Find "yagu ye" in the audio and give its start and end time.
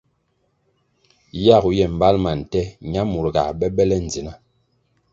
1.45-1.85